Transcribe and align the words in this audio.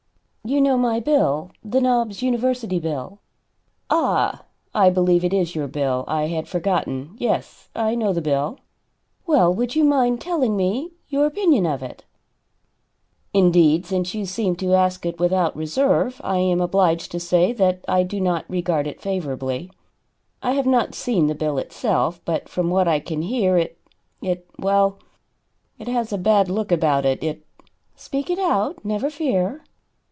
"You 0.43 0.59
know 0.59 0.75
my 0.75 0.99
bill 0.99 1.51
the 1.63 1.79
Knobs 1.79 2.23
University 2.23 2.79
bill?" 2.79 3.19
"Ah, 3.91 4.43
I 4.73 4.89
believe 4.89 5.23
it 5.23 5.35
is 5.35 5.53
your 5.53 5.67
bill. 5.67 6.03
I 6.07 6.23
had 6.27 6.47
forgotten. 6.47 7.13
Yes, 7.19 7.69
I 7.75 7.93
know 7.93 8.11
the 8.11 8.23
bill." 8.23 8.57
"Well, 9.27 9.53
would 9.53 9.75
you 9.75 9.83
mind 9.83 10.19
telling 10.19 10.57
me 10.57 10.93
your 11.07 11.27
opinion 11.27 11.67
of 11.67 11.83
it?" 11.83 12.03
"Indeed, 13.35 13.85
since 13.85 14.15
you 14.15 14.25
seem 14.25 14.55
to 14.57 14.73
ask 14.73 15.05
it 15.05 15.19
without 15.19 15.55
reserve, 15.55 16.19
I 16.23 16.39
am 16.39 16.59
obliged 16.59 17.11
to 17.11 17.19
say 17.19 17.53
that 17.53 17.85
I 17.87 18.01
do 18.01 18.19
not 18.19 18.43
regard 18.49 18.87
it 18.87 18.99
favorably. 18.99 19.71
I 20.41 20.53
have 20.53 20.65
not 20.67 20.95
seen 20.95 21.27
the 21.27 21.35
bill 21.35 21.59
itself, 21.59 22.19
but 22.25 22.49
from 22.49 22.71
what 22.71 22.87
I 22.87 22.99
can 22.99 23.21
hear, 23.21 23.57
it 23.59 23.77
it 24.23 24.47
well, 24.57 24.97
it 25.77 25.87
has 25.87 26.11
a 26.11 26.17
bad 26.17 26.49
look 26.49 26.71
about 26.71 27.05
it. 27.05 27.23
It" 27.23 27.45
"Speak 27.95 28.31
it 28.31 28.39
out 28.39 28.83
never 28.83 29.11
fear." 29.11 29.63